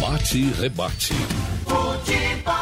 Bate 0.00 0.38
e 0.38 0.50
rebate. 0.52 1.12
Futebol. 1.64 2.54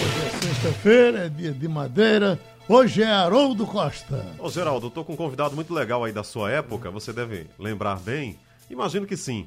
Hoje 0.00 0.26
é 0.26 0.30
sexta-feira, 0.40 1.26
é 1.26 1.28
dia 1.28 1.52
de 1.52 1.68
madeira. 1.68 2.40
Hoje 2.66 3.02
é 3.02 3.06
Haroldo 3.06 3.66
Costa. 3.66 4.24
Ô 4.38 4.48
Geraldo, 4.48 4.86
eu 4.86 4.90
tô 4.90 5.04
com 5.04 5.12
um 5.12 5.16
convidado 5.16 5.54
muito 5.54 5.74
legal 5.74 6.04
aí 6.04 6.12
da 6.12 6.24
sua 6.24 6.50
época, 6.50 6.90
você 6.90 7.12
deve 7.12 7.48
lembrar 7.58 8.00
bem. 8.00 8.38
Imagino 8.70 9.04
que 9.04 9.16
sim. 9.16 9.46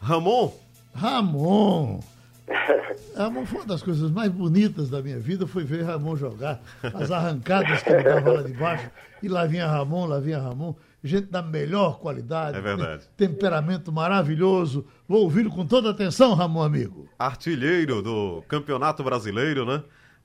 Ramon? 0.00 0.52
Ramon. 0.92 2.00
Ramon 3.16 3.46
foi 3.46 3.60
uma 3.60 3.66
das 3.66 3.82
coisas 3.82 4.10
mais 4.10 4.32
bonitas 4.32 4.90
da 4.90 5.00
minha 5.00 5.20
vida, 5.20 5.46
foi 5.46 5.62
ver 5.62 5.84
Ramon 5.84 6.16
jogar. 6.16 6.60
As 6.82 7.10
arrancadas 7.12 7.82
que 7.82 7.90
ele 7.90 8.02
dava 8.02 8.32
lá 8.32 8.42
de 8.42 8.52
baixo. 8.52 8.90
E 9.22 9.28
lá 9.28 9.46
vinha 9.46 9.68
Ramon, 9.68 10.06
lá 10.06 10.18
vinha 10.18 10.40
Ramon. 10.40 10.74
Gente 11.06 11.28
da 11.28 11.40
melhor 11.40 11.98
qualidade. 11.98 12.58
É 12.58 12.60
verdade. 12.60 13.04
Temperamento 13.16 13.92
maravilhoso. 13.92 14.86
Vou 15.08 15.22
ouvi-lo 15.22 15.50
com 15.50 15.64
toda 15.64 15.90
atenção, 15.90 16.34
Ramon, 16.34 16.62
amigo. 16.62 17.08
Artilheiro 17.18 18.02
do 18.02 18.42
Campeonato 18.48 19.02
Brasileiro, 19.04 19.64
né? 19.64 19.82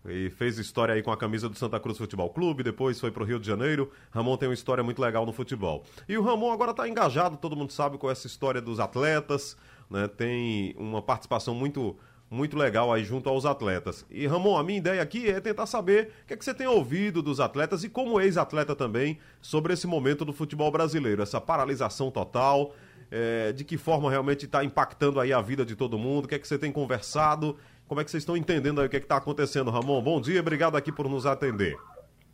E 0.08 0.32
fez 0.32 0.58
história 0.58 0.96
aí 0.96 1.04
com 1.04 1.12
a 1.12 1.18
camisa 1.18 1.48
do 1.48 1.56
Santa 1.56 1.80
Cruz 1.80 1.98
Futebol 1.98 2.30
Clube, 2.32 2.64
depois 2.64 3.00
foi 3.00 3.12
pro 3.12 3.24
Rio 3.24 3.40
de 3.40 3.46
Janeiro. 3.46 3.92
Ramon 4.10 4.36
tem 4.36 4.50
uma 4.50 4.56
história 4.56 4.84
muito 4.84 5.00
legal 5.00 5.26
no 5.28 5.32
futebol. 5.32 5.84
E 6.10 6.18
o 6.18 6.24
Ramon 6.24 6.52
agora 6.52 6.74
tá 6.74 6.90
engajado, 6.90 7.38
todo 7.38 7.56
mundo 7.56 7.72
sabe, 7.72 8.00
com 8.00 8.10
essa 8.10 8.26
história 8.26 8.60
dos 8.60 8.80
atletas, 8.80 9.56
né? 9.90 10.08
Tem 10.08 10.74
uma 10.78 11.04
participação 11.04 11.54
muito 11.54 11.96
muito 12.32 12.58
legal 12.58 12.94
aí 12.94 13.04
junto 13.04 13.28
aos 13.30 13.46
atletas. 13.46 14.06
E 14.10 14.26
Ramon, 14.26 14.58
a 14.58 14.64
minha 14.64 14.78
ideia 14.78 15.02
aqui 15.02 15.30
é 15.30 15.42
tentar 15.42 15.66
saber 15.66 16.14
o 16.24 16.28
que, 16.28 16.34
é 16.34 16.38
que 16.38 16.46
você 16.46 16.54
tem 16.54 16.66
ouvido 16.66 17.22
dos 17.22 17.42
atletas 17.42 17.84
e 17.84 17.90
como 17.90 18.22
ex-atleta 18.22 18.74
também 18.74 19.20
sobre 19.42 19.74
esse 19.74 19.86
momento 19.86 20.24
do 20.24 20.32
futebol 20.32 20.72
brasileiro, 20.72 21.22
essa 21.22 21.42
paralisação 21.42 22.10
total, 22.10 22.72
é, 23.12 23.52
de 23.52 23.66
que 23.66 23.78
forma 23.78 24.10
realmente 24.10 24.46
está 24.46 24.64
impactando 24.64 25.20
aí 25.20 25.34
a 25.34 25.42
vida 25.42 25.66
de 25.66 25.76
todo 25.76 25.98
mundo, 25.98 26.24
o 26.24 26.28
que 26.30 26.36
é 26.36 26.40
que 26.40 26.48
você 26.48 26.58
tem 26.58 26.72
conversado, 26.72 27.58
como 27.86 28.00
é 28.00 28.06
que 28.06 28.10
vocês 28.10 28.24
estão 28.24 28.38
entendendo 28.38 28.80
aí 28.80 28.88
o 28.88 28.90
que 28.90 28.96
é 28.96 29.00
está 29.00 29.18
acontecendo, 29.18 29.70
Ramon? 29.70 30.02
Bom 30.02 30.22
dia, 30.22 30.40
obrigado 30.40 30.78
aqui 30.78 30.90
por 30.90 31.10
nos 31.10 31.26
atender. 31.26 31.76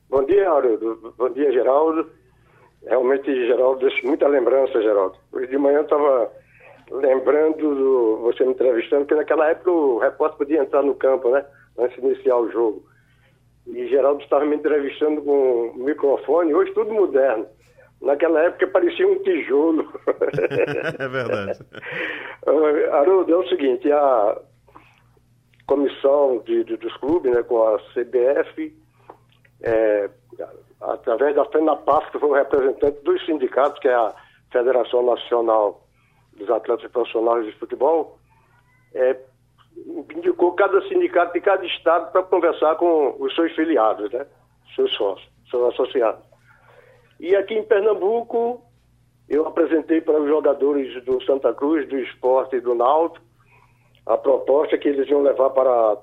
Bom 0.07 0.23
dia, 0.23 0.47
Haroldo. 0.47 1.15
Bom 1.17 1.29
dia, 1.31 1.51
Geraldo. 1.51 2.07
Realmente, 2.85 3.33
Geraldo, 3.47 3.79
deixa 3.79 4.05
muita 4.05 4.27
lembrança, 4.27 4.79
Geraldo. 4.79 5.17
Hoje 5.31 5.47
de 5.47 5.57
manhã 5.57 5.79
eu 5.79 5.83
estava 5.83 6.31
lembrando 6.91 7.75
do, 7.75 8.17
você 8.21 8.43
me 8.43 8.51
entrevistando, 8.51 9.01
porque 9.05 9.15
naquela 9.15 9.49
época 9.49 9.71
o 9.71 9.97
repórter 9.99 10.37
podia 10.37 10.61
entrar 10.61 10.83
no 10.83 10.95
campo, 10.95 11.29
né? 11.29 11.45
Antes 11.77 11.99
de 12.01 12.07
iniciar 12.07 12.37
o 12.37 12.51
jogo. 12.51 12.83
E 13.67 13.87
Geraldo 13.87 14.21
estava 14.23 14.45
me 14.45 14.55
entrevistando 14.55 15.21
com 15.21 15.71
um 15.75 15.83
microfone, 15.83 16.53
hoje 16.53 16.71
tudo 16.73 16.93
moderno. 16.93 17.45
Naquela 18.01 18.41
época 18.43 18.67
parecia 18.67 19.07
um 19.07 19.19
tijolo. 19.19 19.91
é 20.99 21.07
verdade. 21.07 21.59
Haroldo, 22.91 23.33
é 23.33 23.37
o 23.37 23.49
seguinte, 23.49 23.91
a 23.91 24.39
comissão 25.65 26.41
de, 26.45 26.63
de, 26.63 26.77
dos 26.77 26.95
clubes, 26.97 27.33
né, 27.33 27.43
com 27.43 27.61
a 27.67 27.77
CBF, 27.93 28.73
é, 29.63 30.09
através 30.79 31.35
da 31.35 31.43
FENAPAF, 31.45 32.11
que 32.11 32.19
foi 32.19 32.29
o 32.29 32.33
representante 32.33 33.01
dos 33.03 33.25
sindicatos, 33.25 33.79
que 33.79 33.89
é 33.89 33.93
a 33.93 34.13
Federação 34.51 35.03
Nacional 35.03 35.86
dos 36.37 36.49
Atletas 36.49 36.89
Profissionais 36.91 37.45
de 37.45 37.51
Futebol, 37.53 38.17
é, 38.93 39.17
indicou 40.15 40.53
cada 40.53 40.81
sindicato 40.87 41.33
de 41.33 41.41
cada 41.41 41.65
estado 41.65 42.11
para 42.11 42.23
conversar 42.23 42.75
com 42.75 43.15
os 43.19 43.33
seus 43.35 43.51
filiados, 43.53 44.11
né? 44.11 44.25
seus 44.75 44.91
sócios, 44.95 45.29
seus 45.49 45.73
associados. 45.73 46.23
E 47.19 47.35
aqui 47.35 47.55
em 47.55 47.63
Pernambuco, 47.63 48.61
eu 49.27 49.47
apresentei 49.47 50.01
para 50.01 50.19
os 50.19 50.27
jogadores 50.27 51.03
do 51.03 51.21
Santa 51.23 51.53
Cruz, 51.53 51.87
do 51.89 51.97
Esporte 51.97 52.55
e 52.55 52.61
do 52.61 52.75
Náutico 52.75 53.27
a 54.07 54.17
proposta 54.17 54.77
que 54.77 54.87
eles 54.87 55.07
iam 55.09 55.21
levar 55.21 55.49
para 55.49 55.97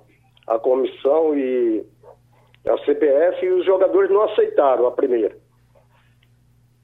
a 0.47 0.59
comissão 0.59 1.37
e 1.37 1.85
a 2.67 2.77
CBF 2.85 3.45
e 3.45 3.51
os 3.51 3.65
jogadores 3.65 4.11
não 4.11 4.23
aceitaram 4.25 4.87
a 4.87 4.93
primeira. 4.93 5.37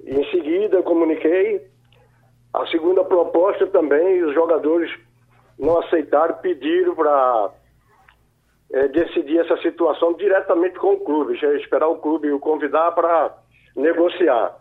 Em 0.02 0.24
seguida 0.30 0.78
eu 0.78 0.82
comuniquei 0.82 1.69
a 2.52 2.66
segunda 2.66 3.04
proposta 3.04 3.66
também, 3.68 4.22
os 4.24 4.34
jogadores 4.34 4.90
não 5.58 5.78
aceitaram, 5.78 6.36
pediram 6.36 6.94
para 6.94 7.50
é, 8.72 8.88
decidir 8.88 9.38
essa 9.38 9.56
situação 9.58 10.14
diretamente 10.14 10.78
com 10.78 10.94
o 10.94 11.00
clube, 11.00 11.36
já 11.36 11.52
esperar 11.54 11.88
o 11.88 11.98
clube 11.98 12.32
o 12.32 12.40
convidar 12.40 12.92
para 12.92 13.36
negociar. 13.76 14.56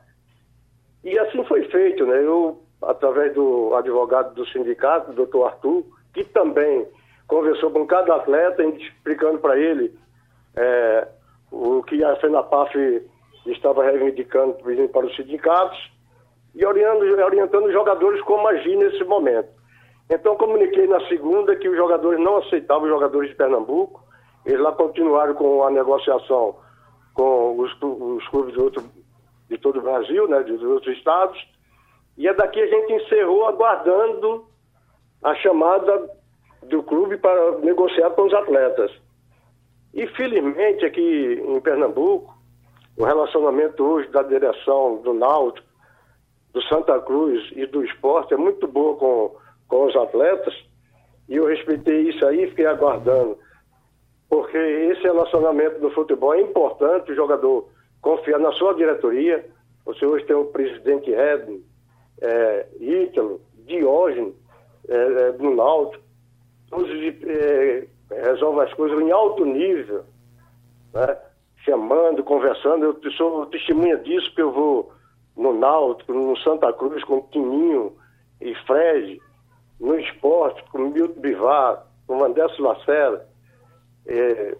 E 1.03 1.17
assim 1.17 1.44
foi 1.45 1.63
feito, 1.66 2.05
né? 2.05 2.23
Eu, 2.23 2.61
através 2.81 3.33
do 3.33 3.73
advogado 3.75 4.35
do 4.35 4.45
sindicato, 4.47 5.13
doutor 5.13 5.47
Arthur, 5.47 5.83
que 6.13 6.23
também 6.25 6.88
conversou 7.27 7.71
com 7.71 7.88
cada 7.88 8.16
atleta, 8.16 8.63
explicando 8.63 9.39
para 9.39 9.57
ele 9.57 9.97
é, 10.56 11.07
o 11.51 11.81
que 11.83 12.03
a 12.03 12.16
FENAPAF 12.17 13.07
estava 13.45 13.83
reivindicando 13.83 14.57
para 14.91 15.06
os 15.06 15.16
sindicatos, 15.16 15.91
e 16.56 16.66
orientando, 16.66 17.04
orientando 17.24 17.66
os 17.66 17.74
jogadores 17.74 18.22
como 18.22 18.48
agir 18.48 18.76
nesse 18.76 19.04
momento. 19.04 19.50
Então, 20.10 20.36
comuniquei 20.36 20.88
na 20.88 21.00
segunda 21.08 21.56
que 21.56 21.70
os 21.70 21.78
jogadores 21.78 22.20
não 22.20 22.38
aceitavam 22.38 22.84
os 22.84 22.90
jogadores 22.90 23.30
de 23.30 23.36
Pernambuco, 23.36 24.04
eles 24.46 24.60
lá 24.60 24.72
continuaram 24.72 25.36
com 25.36 25.64
a 25.64 25.70
negociação 25.70 26.56
com 27.14 27.60
os, 27.60 27.72
os 27.82 28.28
clubes 28.30 28.54
de, 28.54 28.62
outro, 28.62 28.84
de 29.50 29.58
todo 29.58 29.80
o 29.80 29.82
Brasil, 29.82 30.28
né, 30.28 30.42
de 30.44 30.54
outros 30.66 30.98
estados, 30.98 31.38
e 32.18 32.28
é 32.28 32.34
daqui 32.34 32.62
a 32.62 32.68
gente 32.68 32.94
encerrou 32.94 33.46
aguardando 33.46 34.46
a 35.22 35.36
chamada 35.36 36.10
do 36.64 36.81
clube 36.84 37.18
para 37.18 37.58
negociar 37.60 38.12
com 38.12 38.24
os 38.24 38.34
atletas. 38.34 38.92
E 39.94 40.08
felizmente 40.08 40.86
aqui 40.86 41.44
em 41.46 41.60
Pernambuco, 41.60 42.38
o 42.98 43.04
relacionamento 43.04 43.84
hoje 43.84 44.10
da 44.10 44.22
direção 44.24 44.98
do 45.02 45.14
Náutico 45.14 45.69
do 46.54 46.62
Santa 46.64 47.00
Cruz 47.00 47.50
e 47.56 47.66
do 47.66 47.84
esporte 47.84 48.34
é 48.34 48.38
muito 48.38 48.68
boa 48.68 48.96
com, 48.96 49.36
com 49.68 49.86
os 49.86 49.96
atletas 49.96 50.54
e 51.28 51.36
eu 51.36 51.46
respeitei 51.46 52.10
isso 52.10 52.26
aí 52.26 52.44
e 52.44 52.50
fiquei 52.50 52.66
aguardando. 52.66 53.38
Porque 54.28 54.58
esse 54.58 55.02
relacionamento 55.04 55.80
do 55.80 55.92
futebol 55.92 56.34
é 56.34 56.42
importante, 56.42 57.12
o 57.12 57.16
jogador 57.16 57.70
confiar 58.02 58.40
na 58.40 58.52
sua 58.54 58.74
diretoria. 58.74 59.46
Você 59.86 60.06
hoje 60.06 60.26
tem 60.26 60.36
o 60.36 60.46
presidente 60.46 61.12
Edno, 61.12 61.62
é, 62.22 62.68
Ítalo, 62.80 63.42
Diógenes, 63.66 64.34
é, 64.88 64.96
é, 64.96 65.31
do 65.34 65.52
Náutico, 65.52 66.04
todos 66.70 66.90
é, 66.92 67.88
resolvem 68.10 68.64
as 68.64 68.74
coisas 68.74 69.00
em 69.00 69.12
alto 69.12 69.46
nível, 69.46 70.04
né? 70.94 71.18
chamando, 71.64 72.24
conversando. 72.24 72.86
Eu 72.86 73.12
sou 73.12 73.46
testemunha 73.48 73.98
disso, 73.98 74.28
porque 74.30 74.42
eu 74.42 74.52
vou 74.52 74.92
no 75.39 75.53
Náutico, 75.53 76.13
no 76.13 76.38
Santa 76.39 76.72
Cruz 76.73 77.01
com 77.05 77.22
Tininho 77.31 77.95
e 78.41 78.53
Fred, 78.66 79.19
no 79.79 79.97
esporte 79.97 80.61
com 80.69 80.79
Milton 80.79 81.22
Bivar, 81.22 81.85
com 82.05 82.22
Anderson 82.22 82.61
Lacerda 82.61 83.25
é, 84.05 84.57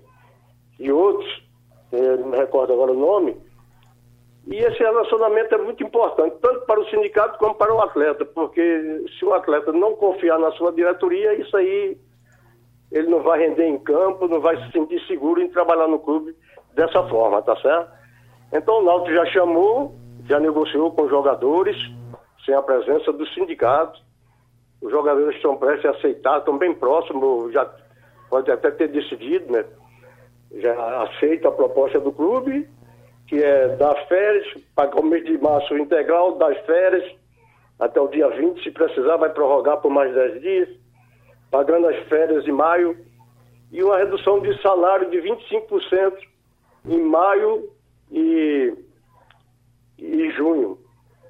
e 0.80 0.90
outros, 0.90 1.44
é, 1.92 2.18
não 2.18 2.30
me 2.30 2.38
recordo 2.38 2.72
agora 2.72 2.94
o 2.94 2.98
nome. 2.98 3.38
E 4.48 4.56
esse 4.56 4.80
relacionamento 4.80 5.54
é 5.54 5.58
muito 5.58 5.84
importante, 5.84 6.38
tanto 6.42 6.66
para 6.66 6.80
o 6.80 6.90
sindicato 6.90 7.38
como 7.38 7.56
para 7.56 7.74
o 7.74 7.82
atleta, 7.82 8.24
porque 8.24 9.06
se 9.20 9.26
o 9.26 9.34
atleta 9.34 9.74
não 9.74 9.98
confiar 9.98 10.40
na 10.40 10.52
sua 10.54 10.72
diretoria, 10.72 11.34
isso 11.34 11.58
aí 11.58 11.98
ele 12.90 13.10
não 13.10 13.22
vai 13.22 13.40
render 13.40 13.68
em 13.68 13.78
campo, 13.78 14.30
não 14.30 14.40
vai 14.40 14.56
se 14.64 14.72
sentir 14.72 15.06
seguro 15.08 15.42
em 15.42 15.50
trabalhar 15.50 15.90
no 15.90 16.00
clube 16.00 16.34
dessa 16.74 17.06
forma, 17.10 17.42
tá 17.42 17.56
certo? 17.58 17.92
Então 18.54 18.80
o 18.80 18.84
Náutico 18.84 19.14
já 19.14 19.26
chamou, 19.28 19.99
já 20.30 20.40
negociou 20.40 20.92
com 20.92 21.10
jogadores, 21.10 21.76
sem 22.46 22.54
a 22.54 22.62
presença 22.62 23.12
do 23.12 23.28
sindicato. 23.30 24.00
Os 24.80 24.92
jogadores 24.92 25.36
estão 25.36 25.58
prestes 25.58 25.86
a 25.86 25.90
aceitar, 25.90 26.38
estão 26.38 26.56
bem 26.56 26.74
próximos, 26.74 27.52
já 27.52 27.68
pode 28.30 28.50
até 28.52 28.70
ter 28.70 28.90
decidido, 28.90 29.52
né? 29.52 29.66
Já 30.58 31.04
aceita 31.04 31.48
a 31.48 31.52
proposta 31.52 32.00
do 32.00 32.12
clube, 32.12 32.70
que 33.28 33.44
é 33.44 33.70
dar 33.76 33.96
férias, 34.08 34.46
pagar 34.76 35.00
o 35.00 35.04
mês 35.04 35.26
de 35.26 35.36
março 35.40 35.76
integral, 35.76 36.38
das 36.38 36.58
férias, 36.60 37.12
até 37.80 38.00
o 38.00 38.08
dia 38.08 38.30
20, 38.30 38.64
se 38.64 38.72
precisar, 38.72 39.18
vai 39.18 39.32
prorrogar 39.32 39.78
por 39.78 39.90
mais 39.90 40.14
10 40.14 40.42
dias, 40.42 40.70
pagando 41.50 41.88
as 41.88 41.98
férias 42.08 42.48
em 42.48 42.52
maio, 42.52 42.96
e 43.72 43.84
uma 43.84 43.98
redução 43.98 44.40
de 44.40 44.60
salário 44.62 45.10
de 45.10 45.18
25% 45.18 46.18
em 46.88 47.02
maio 47.02 47.70
e 48.12 48.74
e 50.02 50.32
junho. 50.32 50.78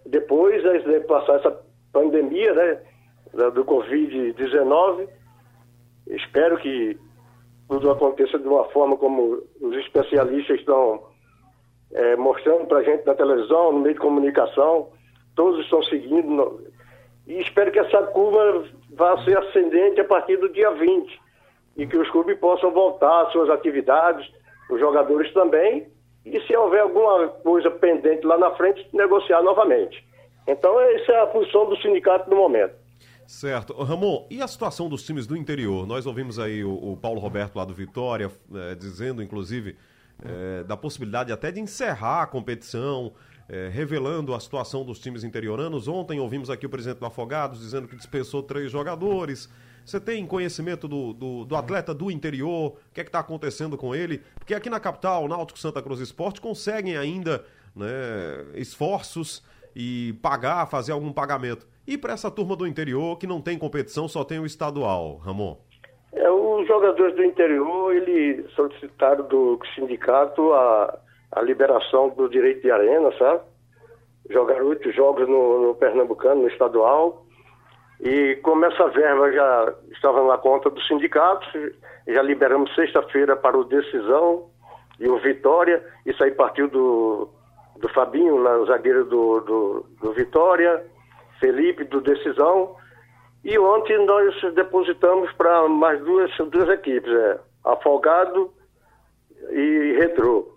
Depois 0.06 0.62
de 0.63 1.00
passar 1.01 1.36
essa 1.36 1.62
pandemia, 1.92 2.54
né, 2.54 2.80
do 3.54 3.63
Covid-19, 3.66 5.07
espero 6.07 6.57
que 6.57 6.98
tudo 7.68 7.92
aconteça 7.92 8.39
de 8.39 8.48
uma 8.48 8.66
forma 8.66 8.98
como 8.98 9.44
os 9.62 9.77
especialistas 9.77 10.60
estão 10.60 11.04
é, 11.92 12.16
mostrando 12.16 12.66
para 12.66 12.80
a 12.80 12.83
gente 12.83 13.06
na 13.06 13.13
televisão, 13.13 13.71
no 13.71 13.80
meio 13.80 13.95
de 13.95 14.01
comunicação, 14.01 14.89
todos 15.36 15.63
estão 15.63 15.81
seguindo. 15.83 16.27
No... 16.27 16.62
E 17.27 17.39
espero 17.42 17.71
que 17.71 17.80
essa 17.80 18.04
curva 18.07 18.66
vá 18.92 19.24
ser 19.24 19.38
ascendente 19.38 20.01
a 20.01 20.06
partir 20.06 20.38
do 20.38 20.50
dia 20.50 20.71
20 20.71 21.19
e 21.77 21.86
que 21.86 21.98
os 21.98 22.10
clubes 22.10 22.38
possam 22.39 22.71
voltar 22.71 23.21
às 23.21 23.31
suas 23.31 23.50
atividades, 23.50 24.27
os 24.69 24.80
jogadores 24.80 25.31
também, 25.33 25.88
e 26.25 26.39
se 26.42 26.56
houver 26.56 26.81
alguma 26.81 27.27
coisa 27.27 27.71
pendente 27.71 28.25
lá 28.25 28.38
na 28.38 28.51
frente, 28.51 28.88
negociar 28.94 29.42
novamente. 29.42 30.04
Então, 30.48 30.80
essa 30.80 31.12
é 31.12 31.21
a 31.21 31.27
função 31.27 31.69
do 31.69 31.77
sindicato 31.77 32.30
no 32.30 32.36
momento. 32.36 32.74
Certo. 33.27 33.74
Ramon, 33.83 34.25
e 34.30 34.42
a 34.42 34.48
situação 34.48 34.89
dos 34.89 35.04
times 35.04 35.27
do 35.27 35.38
interior? 35.38 35.86
Nós 35.86 36.07
ouvimos 36.07 36.39
aí 36.39 36.63
o, 36.63 36.74
o 36.74 36.98
Paulo 36.98 37.19
Roberto 37.19 37.56
lá 37.56 37.63
do 37.63 37.74
Vitória 37.75 38.31
é, 38.56 38.74
dizendo, 38.74 39.21
inclusive, 39.21 39.77
é, 40.24 40.63
da 40.63 40.75
possibilidade 40.75 41.31
até 41.31 41.51
de 41.51 41.60
encerrar 41.60 42.24
a 42.24 42.25
competição, 42.25 43.13
é, 43.48 43.69
revelando 43.71 44.33
a 44.33 44.39
situação 44.39 44.83
dos 44.83 45.00
times 45.00 45.24
interioranos. 45.24 45.88
Ontem 45.88 46.19
ouvimos 46.19 46.50
aqui 46.50 46.66
o 46.66 46.69
presidente 46.69 47.00
do 47.00 47.06
Afogados 47.06 47.60
dizendo 47.60 47.88
que 47.88 47.95
dispensou 47.95 48.42
três 48.42 48.71
jogadores. 48.71 49.48
Você 49.90 50.00
tem 50.00 50.24
conhecimento 50.24 50.88
do, 50.88 51.14
do, 51.14 51.46
do 51.46 51.56
atleta 51.56 51.96
do 51.96 52.12
interior? 52.12 52.74
O 52.74 52.94
que 52.94 53.02
é 53.02 53.04
que 53.04 53.10
está 53.10 53.22
acontecendo 53.22 53.76
com 53.76 53.96
ele? 53.96 54.22
Porque 54.38 54.54
aqui 54.54 54.70
na 54.70 54.80
capital, 54.80 55.24
o 55.24 55.28
Náutico 55.28 55.58
Santa 55.58 55.82
Cruz 55.82 56.00
Esporte 56.00 56.40
conseguem 56.40 56.96
ainda 56.96 57.44
né, 57.76 57.88
esforços 58.54 59.44
e 59.76 60.14
pagar, 60.22 60.68
fazer 60.68 60.92
algum 60.92 61.12
pagamento. 61.12 61.66
E 61.88 61.98
para 61.98 62.14
essa 62.14 62.30
turma 62.30 62.56
do 62.56 62.68
interior 62.68 63.18
que 63.18 63.26
não 63.26 63.42
tem 63.42 63.58
competição, 63.58 64.08
só 64.08 64.24
tem 64.24 64.38
o 64.38 64.46
estadual, 64.46 65.18
Ramon? 65.26 65.58
É, 66.14 66.30
os 66.30 66.68
jogadores 66.68 67.16
do 67.16 67.24
interior, 67.24 67.96
eles 67.96 68.48
solicitaram 68.52 69.28
do 69.28 69.60
sindicato 69.74 70.54
a, 70.54 71.00
a 71.32 71.42
liberação 71.42 72.10
do 72.10 72.30
direito 72.30 72.62
de 72.62 72.70
arena, 72.70 73.12
sabe? 73.18 73.42
Jogaram 74.30 74.68
oito 74.68 74.92
jogos 74.92 75.28
no, 75.28 75.66
no 75.66 75.74
Pernambucano, 75.74 76.44
no 76.44 76.48
estadual. 76.48 77.26
E 78.00 78.36
como 78.38 78.66
essa 78.66 78.88
verba 78.90 79.31
já 79.31 79.74
estava 79.92 80.25
na 80.25 80.38
conta 80.38 80.69
do 80.69 80.81
sindicato, 80.84 81.46
já 82.07 82.22
liberamos 82.22 82.74
sexta-feira 82.74 83.36
para 83.36 83.57
o 83.57 83.66
Decisão 83.66 84.50
e 85.00 85.07
o 85.10 85.18
Vitória. 85.19 85.84
Isso 86.06 86.24
aí 86.24 86.31
partiu 86.31 86.69
do, 86.69 87.30
do 87.78 87.90
Fabinho, 87.90 88.36
o 88.36 88.66
zagueiro 88.66 89.04
do, 89.06 89.42
do, 89.42 89.86
do 90.01 90.13
Vitória 90.13 90.84
Felipe 91.40 91.84
do 91.86 92.01
Decisão. 92.01 92.75
E 93.44 93.57
ontem 93.57 94.06
nós 94.06 94.36
depositamos 94.54 95.31
para 95.34 95.68
mais 95.68 96.00
duas, 96.02 96.31
duas 96.50 96.69
equipes, 96.69 97.12
é, 97.12 97.40
Afogado 97.66 98.52
e 99.50 99.95
Retrô. 99.98 100.54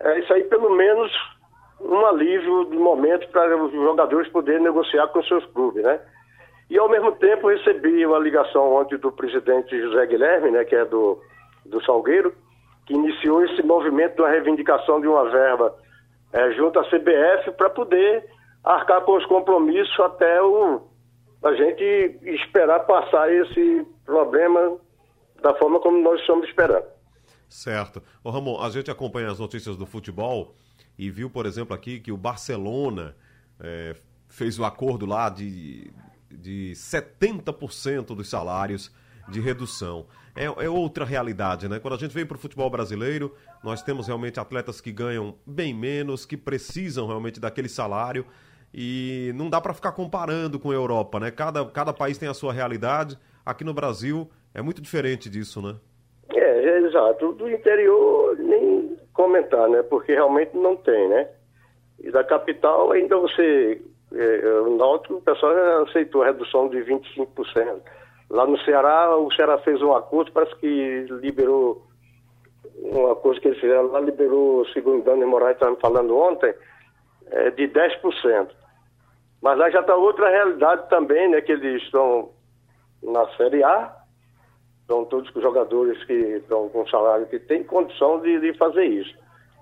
É 0.00 0.18
isso 0.18 0.32
aí, 0.32 0.44
pelo 0.44 0.70
menos, 0.70 1.10
um 1.80 2.04
alívio 2.06 2.66
de 2.66 2.76
momento 2.76 3.28
para 3.28 3.56
os 3.56 3.72
jogadores 3.72 4.28
poderem 4.28 4.62
negociar 4.62 5.08
com 5.08 5.22
seus 5.22 5.44
clubes, 5.46 5.82
né? 5.82 6.00
E 6.72 6.78
ao 6.78 6.88
mesmo 6.88 7.12
tempo 7.16 7.50
recebi 7.50 8.06
uma 8.06 8.18
ligação 8.18 8.72
ontem 8.72 8.96
do 8.96 9.12
presidente 9.12 9.78
José 9.78 10.06
Guilherme, 10.06 10.50
né, 10.50 10.64
que 10.64 10.74
é 10.74 10.86
do, 10.86 11.22
do 11.66 11.84
Salgueiro, 11.84 12.34
que 12.86 12.94
iniciou 12.94 13.44
esse 13.44 13.62
movimento 13.62 14.22
uma 14.22 14.30
reivindicação 14.30 14.98
de 14.98 15.06
uma 15.06 15.30
verba 15.30 15.76
é, 16.32 16.50
junto 16.52 16.78
à 16.78 16.84
CBF 16.84 17.52
para 17.58 17.68
poder 17.68 18.24
arcar 18.64 19.02
com 19.02 19.18
os 19.18 19.26
compromissos 19.26 20.00
até 20.00 20.42
o, 20.42 20.80
a 21.44 21.52
gente 21.52 22.18
esperar 22.22 22.80
passar 22.86 23.30
esse 23.30 23.86
problema 24.06 24.78
da 25.42 25.54
forma 25.56 25.78
como 25.78 26.00
nós 26.00 26.18
estamos 26.22 26.48
esperando. 26.48 26.86
Certo. 27.50 28.02
Ô 28.24 28.30
Ramon, 28.30 28.58
a 28.62 28.70
gente 28.70 28.90
acompanha 28.90 29.30
as 29.30 29.38
notícias 29.38 29.76
do 29.76 29.84
futebol 29.84 30.54
e 30.98 31.10
viu, 31.10 31.28
por 31.28 31.44
exemplo, 31.44 31.74
aqui 31.74 32.00
que 32.00 32.10
o 32.10 32.16
Barcelona 32.16 33.14
é, 33.60 33.94
fez 34.26 34.58
o 34.58 34.62
um 34.62 34.64
acordo 34.64 35.04
lá 35.04 35.28
de, 35.28 35.92
de 36.36 36.72
70% 36.74 38.14
dos 38.14 38.28
salários 38.28 38.90
de 39.28 39.40
redução. 39.40 40.06
É, 40.34 40.44
é, 40.44 40.68
outra 40.68 41.04
realidade, 41.04 41.68
né? 41.68 41.78
Quando 41.78 41.94
a 41.94 41.98
gente 41.98 42.14
vem 42.14 42.24
para 42.24 42.36
o 42.36 42.40
futebol 42.40 42.70
brasileiro, 42.70 43.34
nós 43.62 43.82
temos 43.82 44.06
realmente 44.06 44.40
atletas 44.40 44.80
que 44.80 44.90
ganham 44.90 45.34
bem 45.46 45.74
menos, 45.74 46.24
que 46.24 46.36
precisam 46.36 47.06
realmente 47.06 47.38
daquele 47.38 47.68
salário 47.68 48.24
e 48.72 49.32
não 49.34 49.50
dá 49.50 49.60
para 49.60 49.74
ficar 49.74 49.92
comparando 49.92 50.58
com 50.58 50.70
a 50.70 50.74
Europa, 50.74 51.20
né? 51.20 51.30
Cada, 51.30 51.64
cada 51.66 51.92
país 51.92 52.16
tem 52.16 52.28
a 52.28 52.34
sua 52.34 52.52
realidade. 52.52 53.18
Aqui 53.44 53.64
no 53.64 53.74
Brasil 53.74 54.30
é 54.54 54.62
muito 54.62 54.80
diferente 54.80 55.28
disso, 55.28 55.60
né? 55.60 55.76
É, 56.30 56.40
é 56.40 56.78
exato. 56.78 57.32
Do 57.32 57.50
interior 57.50 58.38
nem 58.38 58.96
comentar, 59.12 59.68
né? 59.68 59.82
Porque 59.82 60.12
realmente 60.12 60.56
não 60.56 60.76
tem, 60.76 61.08
né? 61.08 61.28
E 62.00 62.10
da 62.10 62.24
capital 62.24 62.90
ainda 62.92 63.18
você... 63.18 63.80
É 64.22 64.60
o 64.60 64.76
Náutico, 64.76 65.14
o 65.14 65.22
pessoal 65.22 65.52
aceitou 65.82 66.22
a 66.22 66.26
redução 66.26 66.68
de 66.68 66.78
25%. 66.78 67.80
Lá 68.30 68.46
no 68.46 68.58
Ceará, 68.60 69.16
o 69.16 69.32
Ceará 69.32 69.58
fez 69.58 69.80
um 69.82 69.92
acordo, 69.94 70.32
parece 70.32 70.54
que 70.56 71.06
liberou 71.20 71.82
uma 72.76 73.14
coisa 73.16 73.40
que 73.40 73.48
eles 73.48 73.60
fizeram 73.60 73.90
lá, 73.90 74.00
liberou, 74.00 74.66
segundo 74.68 75.00
o 75.00 75.04
Dani 75.04 75.24
Moraes 75.24 75.56
estava 75.56 75.76
falando 75.76 76.16
ontem, 76.16 76.54
é, 77.30 77.50
de 77.50 77.68
10%. 77.68 78.48
Mas 79.40 79.58
lá 79.58 79.70
já 79.70 79.80
está 79.80 79.94
outra 79.96 80.28
realidade 80.30 80.88
também, 80.88 81.28
né? 81.28 81.40
Que 81.40 81.52
eles 81.52 81.82
estão 81.82 82.30
na 83.02 83.26
Série 83.36 83.62
A, 83.64 83.94
são 84.86 85.04
todos 85.04 85.34
os 85.34 85.42
jogadores 85.42 86.02
que 86.04 86.12
estão 86.12 86.68
com 86.68 86.86
salário 86.86 87.26
que 87.26 87.38
têm 87.38 87.64
condição 87.64 88.20
de, 88.20 88.40
de 88.40 88.56
fazer 88.56 88.84
isso. 88.84 89.14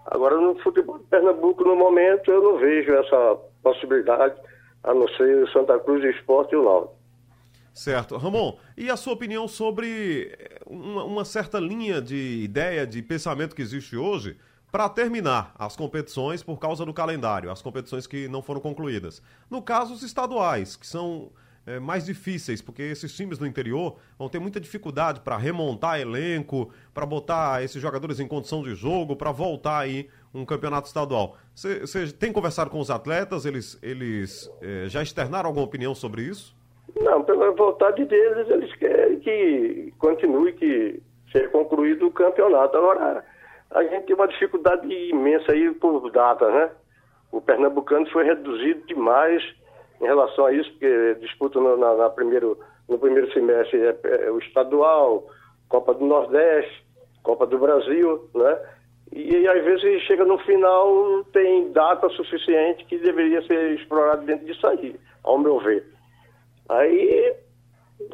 Agora, 0.07 0.37
no 0.37 0.55
futebol 0.61 0.99
de 0.99 1.05
Pernambuco, 1.05 1.65
no 1.65 1.77
momento, 1.77 2.31
eu 2.31 2.43
não 2.43 2.59
vejo 2.59 2.93
essa 2.93 3.39
possibilidade, 3.63 4.35
a 4.83 4.95
não 4.95 5.09
ser 5.09 5.43
o 5.43 5.53
Santa 5.53 5.79
Cruz, 5.79 6.03
o 6.03 6.07
Esporte 6.09 6.55
e 6.55 6.57
o 6.57 6.65
Náutico. 6.65 7.01
Certo. 7.73 8.17
Ramon, 8.17 8.59
e 8.77 8.91
a 8.91 8.97
sua 8.97 9.13
opinião 9.13 9.47
sobre 9.47 10.37
uma, 10.67 11.05
uma 11.05 11.25
certa 11.25 11.59
linha 11.59 12.01
de 12.01 12.43
ideia, 12.43 12.87
de 12.87 13.01
pensamento 13.01 13.55
que 13.55 13.63
existe 13.63 13.97
hoje 13.97 14.37
para 14.71 14.89
terminar 14.89 15.53
as 15.59 15.77
competições 15.77 16.43
por 16.43 16.59
causa 16.59 16.85
do 16.85 16.93
calendário, 16.93 17.51
as 17.51 17.63
competições 17.63 18.07
que 18.07 18.29
não 18.29 18.43
foram 18.43 18.61
concluídas. 18.61 19.23
No 19.49 19.63
caso, 19.63 19.95
os 19.95 20.03
estaduais, 20.03 20.77
que 20.77 20.87
são 20.87 21.31
é, 21.67 21.79
mais 21.79 22.07
difíceis, 22.07 22.63
porque 22.63 22.83
esses 22.83 23.15
times 23.15 23.39
do 23.39 23.47
interior 23.47 23.97
vão 24.19 24.29
ter 24.29 24.39
muita 24.39 24.61
dificuldade 24.61 25.21
para 25.21 25.37
remontar 25.37 26.01
elenco, 26.01 26.71
para 26.95 27.05
botar 27.05 27.63
esses 27.63 27.81
jogadores 27.81 28.21
em 28.21 28.27
condição 28.27 28.63
de 28.63 28.75
jogo, 28.75 29.17
para 29.17 29.31
voltar 29.31 29.79
aí 29.79 30.09
um 30.35 30.45
campeonato 30.45 30.87
estadual. 30.87 31.37
Você 31.55 32.13
tem 32.13 32.33
conversado 32.33 32.71
com 32.71 32.79
os 32.79 32.91
atletas? 32.91 33.45
Eles, 33.45 33.79
eles 33.83 34.51
é, 34.63 34.89
já 34.89 35.03
externaram 35.03 35.49
alguma 35.49 35.67
opinião 35.67 35.95
sobre 35.95 36.23
isso? 36.23 36.57
Não, 37.01 37.23
pela 37.23 37.51
vontade 37.53 38.05
deles, 38.05 38.49
eles 38.49 38.75
querem 38.77 39.21
que 39.21 39.93
continue, 39.99 40.53
que 40.55 41.01
seja 41.31 41.49
concluído 41.49 42.07
o 42.07 42.11
campeonato. 42.11 42.77
Agora, 42.77 43.25
a 43.71 43.83
gente 43.85 44.07
tem 44.07 44.17
uma 44.17 44.27
dificuldade 44.27 44.89
imensa 44.89 45.53
aí 45.53 45.73
por 45.75 46.11
data, 46.11 46.51
né? 46.51 46.71
O 47.31 47.41
pernambucano 47.41 48.11
foi 48.11 48.25
reduzido 48.25 48.85
demais 48.87 49.43
em 50.01 50.05
relação 50.05 50.47
a 50.47 50.53
isso, 50.53 50.71
porque 50.73 51.17
disputa 51.21 51.61
no, 51.61 51.77
na, 51.77 51.95
na 51.95 52.11
primeiro, 52.11 52.59
no 52.89 52.99
primeiro 52.99 53.31
semestre 53.33 53.79
é, 53.81 53.97
é, 54.05 54.31
o 54.31 54.39
estadual, 54.39 55.27
Copa 55.69 55.95
do 55.95 56.05
Nordeste, 56.05 56.85
Copa 57.23 57.47
do 57.47 57.59
Brasil, 57.59 58.29
né? 58.35 58.59
E, 59.13 59.37
e 59.37 59.49
às 59.49 59.65
vezes 59.65 60.03
chega 60.03 60.25
no 60.25 60.39
final, 60.39 61.25
tem 61.33 61.71
data 61.73 62.09
suficiente 62.11 62.85
que 62.87 62.99
deveria 62.99 63.43
ser 63.43 63.73
explorado 63.73 64.25
dentro 64.25 64.47
disso 64.47 64.67
aí, 64.67 64.97
ao 65.25 65.39
meu 65.39 65.59
ver. 65.59 65.85
Aí 66.69 67.35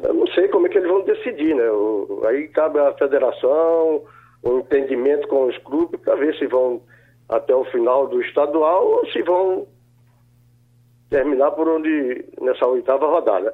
eu 0.03 0.13
não 0.13 0.27
sei 0.27 0.47
como 0.49 0.67
é 0.67 0.69
que 0.69 0.77
eles 0.77 0.89
vão 0.89 1.01
decidir, 1.01 1.55
né? 1.55 1.69
O, 1.71 2.21
aí 2.25 2.47
cabe 2.49 2.79
à 2.79 2.91
federação, 2.93 4.03
um 4.43 4.59
entendimento 4.59 5.27
com 5.27 5.45
os 5.45 5.57
clubes 5.59 5.99
para 6.01 6.15
ver 6.15 6.35
se 6.37 6.47
vão 6.47 6.81
até 7.29 7.55
o 7.55 7.65
final 7.65 8.07
do 8.07 8.21
estadual 8.21 8.85
ou 8.85 9.05
se 9.07 9.21
vão 9.21 9.67
terminar 11.09 11.51
por 11.51 11.67
onde 11.67 12.25
nessa 12.41 12.65
oitava 12.67 13.07
rodada. 13.07 13.53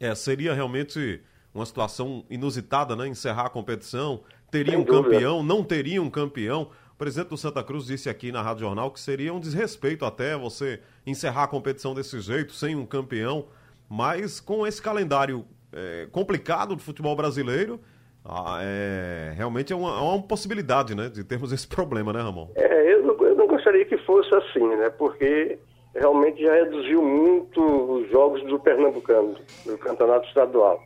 É, 0.00 0.14
seria 0.14 0.52
realmente 0.52 1.22
uma 1.54 1.64
situação 1.64 2.24
inusitada, 2.28 2.96
né? 2.96 3.06
Encerrar 3.06 3.46
a 3.46 3.50
competição, 3.50 4.22
teria 4.50 4.78
um 4.78 4.84
campeão, 4.84 5.42
não 5.42 5.62
teria 5.62 6.02
um 6.02 6.10
campeão. 6.10 6.70
O 6.92 6.96
presidente 6.96 7.28
do 7.28 7.36
Santa 7.36 7.62
Cruz 7.62 7.86
disse 7.86 8.08
aqui 8.08 8.32
na 8.32 8.42
Rádio 8.42 8.60
Jornal 8.60 8.90
que 8.90 9.00
seria 9.00 9.32
um 9.32 9.40
desrespeito 9.40 10.04
até 10.04 10.36
você 10.36 10.80
encerrar 11.06 11.44
a 11.44 11.48
competição 11.48 11.94
desse 11.94 12.20
jeito, 12.20 12.52
sem 12.52 12.74
um 12.74 12.86
campeão. 12.86 13.46
Mas 13.88 14.40
com 14.40 14.66
esse 14.66 14.82
calendário 14.82 15.44
é, 15.72 16.06
complicado 16.10 16.74
do 16.74 16.82
futebol 16.82 17.14
brasileiro, 17.14 17.80
ah, 18.24 18.58
é, 18.62 19.32
realmente 19.36 19.72
é 19.72 19.76
uma, 19.76 19.90
é 19.90 20.00
uma, 20.00 20.22
possibilidade, 20.22 20.94
né, 20.94 21.08
de 21.08 21.22
termos 21.24 21.52
esse 21.52 21.66
problema, 21.68 22.12
né, 22.12 22.20
Ramon? 22.20 22.48
É, 22.54 22.94
eu 22.94 23.02
não, 23.02 23.26
eu 23.26 23.36
não 23.36 23.46
gostaria 23.46 23.84
que 23.84 23.98
fosse 23.98 24.34
assim, 24.34 24.66
né, 24.76 24.88
porque 24.90 25.58
realmente 25.94 26.42
já 26.42 26.52
reduziu 26.52 27.02
muito 27.02 27.62
os 27.62 28.10
jogos 28.10 28.42
do 28.44 28.58
Pernambucano, 28.58 29.36
do 29.64 29.78
campeonato 29.78 30.26
estadual. 30.26 30.80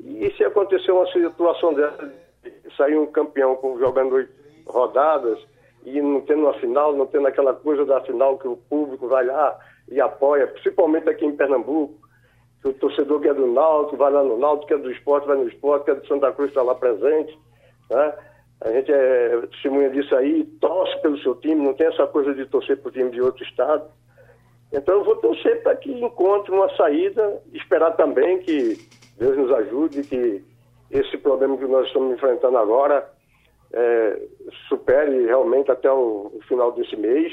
E 0.00 0.30
se 0.36 0.44
acontecer 0.44 0.90
uma 0.90 1.06
situação 1.12 1.74
dessa, 1.74 2.12
sair 2.76 2.96
um 2.96 3.06
campeão 3.06 3.58
jogando 3.78 4.26
rodadas 4.66 5.38
e 5.84 6.00
não 6.00 6.20
tendo 6.22 6.42
uma 6.42 6.54
final, 6.54 6.94
não 6.94 7.06
tendo 7.06 7.26
aquela 7.26 7.54
coisa 7.54 7.84
da 7.84 8.00
final 8.00 8.38
que 8.38 8.48
o 8.48 8.56
público 8.56 9.06
vai 9.08 9.24
lá 9.26 9.58
e 9.90 10.00
apoia, 10.00 10.46
principalmente 10.46 11.08
aqui 11.08 11.24
em 11.24 11.36
Pernambuco. 11.36 11.94
O 12.64 12.72
torcedor 12.72 13.20
que 13.20 13.28
é 13.28 13.34
do 13.34 13.46
Náutico 13.46 13.96
vai 13.96 14.10
lá 14.10 14.22
no 14.22 14.36
Náutico, 14.36 14.66
que 14.66 14.74
é 14.74 14.78
do 14.78 14.90
esporte 14.90 15.26
vai 15.26 15.36
no 15.36 15.48
esporte, 15.48 15.84
que 15.84 15.90
é 15.92 15.94
do 15.94 16.06
Santa 16.06 16.32
Cruz 16.32 16.48
está 16.48 16.62
lá 16.62 16.74
presente. 16.74 17.38
Né? 17.88 18.14
A 18.60 18.72
gente 18.72 18.92
é 18.92 19.40
testemunha 19.52 19.88
disso 19.90 20.14
aí, 20.16 20.44
torce 20.60 21.00
pelo 21.00 21.18
seu 21.18 21.36
time, 21.36 21.64
não 21.64 21.74
tem 21.74 21.86
essa 21.86 22.06
coisa 22.06 22.34
de 22.34 22.44
torcer 22.46 22.76
para 22.78 22.88
o 22.88 22.92
time 22.92 23.10
de 23.10 23.22
outro 23.22 23.44
estado. 23.44 23.88
Então 24.72 24.96
eu 24.96 25.04
vou 25.04 25.16
torcer 25.16 25.62
para 25.62 25.76
que 25.76 25.90
encontre 25.90 26.52
uma 26.52 26.68
saída, 26.76 27.40
esperar 27.52 27.92
também 27.96 28.38
que 28.38 28.76
Deus 29.16 29.36
nos 29.36 29.52
ajude, 29.52 30.02
que 30.02 30.44
esse 30.90 31.16
problema 31.18 31.56
que 31.56 31.66
nós 31.66 31.86
estamos 31.86 32.14
enfrentando 32.14 32.58
agora 32.58 33.08
é, 33.72 34.22
supere 34.68 35.26
realmente 35.26 35.70
até 35.70 35.90
o, 35.90 36.30
o 36.34 36.40
final 36.46 36.72
desse 36.72 36.96
mês. 36.96 37.32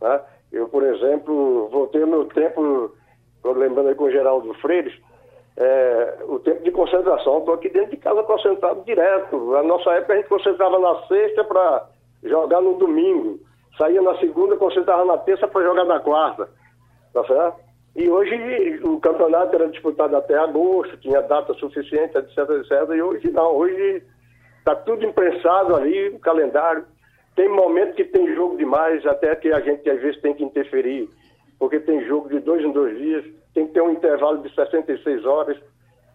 Né? 0.00 0.20
Eu, 0.52 0.68
por 0.68 0.82
exemplo, 0.82 1.68
voltei 1.70 2.02
o 2.02 2.06
meu 2.06 2.26
tempo, 2.26 2.92
lembrando 3.44 3.88
aí 3.88 3.94
com 3.94 4.04
o 4.04 4.10
Geraldo 4.10 4.52
Freires, 4.54 4.94
é, 5.56 6.18
o 6.26 6.38
tempo 6.38 6.62
de 6.62 6.70
concentração. 6.70 7.38
Estou 7.38 7.54
aqui 7.54 7.68
dentro 7.68 7.90
de 7.90 7.96
casa 7.96 8.22
concentrado 8.22 8.84
direto. 8.84 9.52
Na 9.52 9.62
nossa 9.62 9.90
época 9.92 10.14
a 10.14 10.16
gente 10.16 10.28
concentrava 10.28 10.78
na 10.78 11.06
sexta 11.06 11.44
para 11.44 11.88
jogar 12.22 12.60
no 12.60 12.74
domingo. 12.74 13.38
Saía 13.78 14.02
na 14.02 14.16
segunda, 14.18 14.56
concentrava 14.56 15.04
na 15.04 15.18
terça 15.18 15.48
para 15.48 15.62
jogar 15.62 15.84
na 15.84 16.00
quarta. 16.00 16.48
Tá 17.12 17.24
certo? 17.26 17.60
E 17.94 18.08
hoje 18.08 18.80
o 18.84 18.98
campeonato 19.00 19.54
era 19.54 19.68
disputado 19.68 20.16
até 20.16 20.36
agosto, 20.38 20.96
tinha 20.96 21.20
data 21.20 21.52
suficiente, 21.54 22.16
etc, 22.16 22.38
etc. 22.38 22.96
E 22.96 23.02
hoje 23.02 23.30
não, 23.30 23.54
hoje 23.54 24.02
está 24.58 24.74
tudo 24.74 25.04
imprensado 25.04 25.76
ali, 25.76 26.08
o 26.08 26.18
calendário. 26.18 26.84
Tem 27.36 27.48
momento 27.48 27.94
que 27.94 28.04
tem 28.04 28.34
jogo 28.34 28.56
demais, 28.56 29.04
até 29.06 29.34
que 29.36 29.52
a 29.52 29.60
gente 29.60 29.88
às 29.88 30.00
vezes 30.00 30.20
tem 30.22 30.34
que 30.34 30.44
interferir, 30.44 31.08
porque 31.58 31.80
tem 31.80 32.04
jogo 32.06 32.28
de 32.30 32.40
dois 32.40 32.64
em 32.64 32.72
dois 32.72 32.96
dias, 32.96 33.24
tem 33.54 33.66
que 33.66 33.74
ter 33.74 33.82
um 33.82 33.90
intervalo 33.90 34.38
de 34.38 34.54
66 34.54 35.26
horas. 35.26 35.58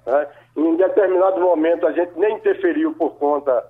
Né? 0.06 0.28
Em 0.56 0.76
determinado 0.76 1.40
momento 1.40 1.86
a 1.86 1.92
gente 1.92 2.18
nem 2.18 2.36
interferiu 2.36 2.94
por 2.96 3.12
conta 3.18 3.64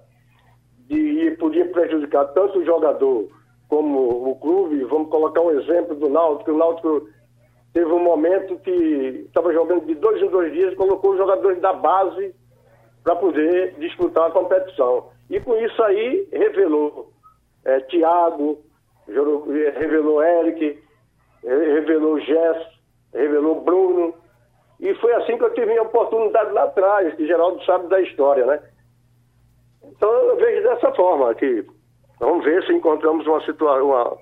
de 0.87 1.35
podia 1.39 1.65
prejudicar 1.65 2.25
tanto 2.27 2.59
o 2.59 2.65
jogador 2.65 3.27
como 3.67 4.29
o 4.29 4.35
clube. 4.35 4.83
Vamos 4.85 5.09
colocar 5.09 5.41
um 5.41 5.51
exemplo 5.59 5.95
do 5.95 6.09
Náutico. 6.09 6.51
O 6.51 6.57
Náutico 6.57 7.09
teve 7.77 7.91
um 7.91 7.99
momento 7.99 8.57
que 8.57 8.71
estava 9.27 9.53
jogando 9.53 9.85
de 9.85 9.93
dois 9.93 10.19
em 10.19 10.27
dois 10.29 10.51
dias, 10.51 10.73
colocou 10.73 11.11
os 11.11 11.17
jogadores 11.17 11.61
da 11.61 11.73
base 11.73 12.33
para 13.03 13.15
poder 13.15 13.75
disputar 13.77 14.29
a 14.29 14.31
competição. 14.31 15.11
E 15.29 15.39
com 15.39 15.55
isso 15.57 15.83
aí 15.83 16.27
revelou 16.31 17.11
é, 17.65 17.79
Thiago, 17.81 18.57
revelou 19.07 20.23
Eric, 20.23 20.83
revelou 21.43 22.19
Jess, 22.19 22.65
revelou 23.13 23.61
Bruno. 23.61 24.15
E 24.79 24.95
foi 24.95 25.13
assim 25.13 25.37
que 25.37 25.43
eu 25.43 25.53
tive 25.53 25.77
a 25.77 25.83
oportunidade 25.83 26.51
lá 26.53 26.63
atrás, 26.63 27.13
que 27.13 27.27
Geraldo 27.27 27.63
sabe 27.63 27.89
da 27.89 28.01
história, 28.01 28.43
né? 28.47 28.59
Então 29.83 30.11
eu 30.11 30.35
vejo 30.37 30.63
dessa 30.63 30.91
forma 30.93 31.35
que 31.35 31.63
vamos 32.19 32.43
ver 32.43 32.65
se 32.65 32.73
encontramos 32.73 33.27
uma 33.27 33.41
situação, 33.45 33.85
uma, 33.85 34.17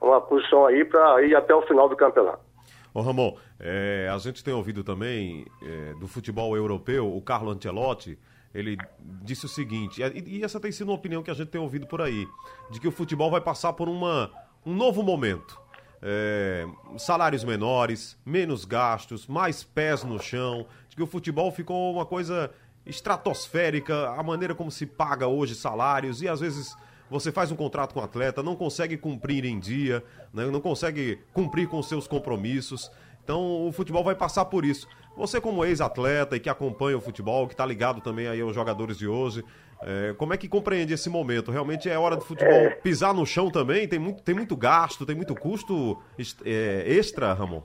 uma 0.00 0.20
posição 0.22 0.64
aí 0.64 0.82
para 0.82 1.22
ir 1.24 1.36
até 1.36 1.54
o 1.54 1.60
final 1.66 1.86
do 1.86 1.94
campeonato. 1.94 2.49
Ô 2.92 3.00
Ramon, 3.00 3.36
é, 3.58 4.10
a 4.12 4.18
gente 4.18 4.42
tem 4.42 4.52
ouvido 4.52 4.82
também 4.82 5.46
é, 5.62 5.94
do 5.94 6.08
futebol 6.08 6.56
europeu, 6.56 7.14
o 7.14 7.22
Carlo 7.22 7.50
Ancelotti, 7.50 8.18
ele 8.52 8.76
disse 9.22 9.46
o 9.46 9.48
seguinte, 9.48 10.02
e, 10.02 10.38
e, 10.38 10.44
essa 10.44 10.58
tem 10.58 10.72
sido 10.72 10.88
uma 10.88 10.96
opinião 10.96 11.22
que 11.22 11.30
a 11.30 11.34
gente 11.34 11.48
tem 11.48 11.60
ouvido 11.60 11.86
por 11.86 12.02
aí, 12.02 12.26
de 12.70 12.80
que 12.80 12.88
o 12.88 12.92
futebol 12.92 13.30
vai 13.30 13.40
passar 13.40 13.72
por 13.72 13.88
uma, 13.88 14.30
um 14.66 14.74
novo 14.74 15.02
momento. 15.02 15.60
É, 16.02 16.66
salários 16.98 17.44
menores, 17.44 18.18
menos 18.24 18.64
gastos, 18.64 19.26
mais 19.26 19.62
pés 19.62 20.02
no 20.02 20.18
chão, 20.18 20.66
de 20.88 20.96
que 20.96 21.02
o 21.02 21.06
futebol 21.06 21.52
ficou 21.52 21.92
uma 21.92 22.06
coisa 22.06 22.50
estratosférica, 22.84 24.10
a 24.10 24.22
maneira 24.22 24.54
como 24.54 24.70
se 24.70 24.86
paga 24.86 25.28
hoje 25.28 25.54
salários 25.54 26.22
e 26.22 26.28
às 26.28 26.40
vezes 26.40 26.74
você 27.10 27.32
faz 27.32 27.50
um 27.50 27.56
contrato 27.56 27.92
com 27.92 28.00
o 28.00 28.04
atleta, 28.04 28.42
não 28.42 28.54
consegue 28.54 28.96
cumprir 28.96 29.44
em 29.44 29.58
dia, 29.58 30.02
né? 30.32 30.46
não 30.46 30.60
consegue 30.60 31.18
cumprir 31.34 31.68
com 31.68 31.82
seus 31.82 32.06
compromissos. 32.06 32.90
Então 33.24 33.66
o 33.66 33.72
futebol 33.72 34.04
vai 34.04 34.14
passar 34.14 34.44
por 34.44 34.64
isso. 34.64 34.88
Você 35.16 35.40
como 35.40 35.64
ex-atleta 35.64 36.36
e 36.36 36.40
que 36.40 36.48
acompanha 36.48 36.96
o 36.96 37.00
futebol, 37.00 37.46
que 37.46 37.54
está 37.54 37.66
ligado 37.66 38.00
também 38.00 38.28
aí 38.28 38.40
aos 38.40 38.54
jogadores 38.54 38.96
de 38.96 39.08
hoje, 39.08 39.44
é, 39.82 40.14
como 40.16 40.32
é 40.32 40.36
que 40.36 40.48
compreende 40.48 40.94
esse 40.94 41.10
momento? 41.10 41.50
Realmente 41.50 41.88
é 41.88 41.98
hora 41.98 42.16
do 42.16 42.24
futebol 42.24 42.52
é... 42.52 42.70
pisar 42.70 43.12
no 43.12 43.26
chão 43.26 43.50
também? 43.50 43.88
Tem 43.88 43.98
muito, 43.98 44.22
tem 44.22 44.34
muito 44.34 44.56
gasto, 44.56 45.04
tem 45.04 45.16
muito 45.16 45.34
custo 45.34 45.98
é, 46.44 46.84
extra, 46.86 47.32
Ramon? 47.32 47.62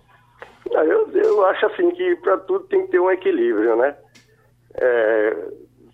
Eu, 0.71 1.09
eu 1.11 1.45
acho 1.45 1.65
assim 1.67 1.91
que 1.91 2.15
para 2.17 2.37
tudo 2.39 2.65
tem 2.65 2.85
que 2.85 2.91
ter 2.91 2.99
um 2.99 3.11
equilíbrio, 3.11 3.75
né? 3.75 3.95
É, 4.73 5.47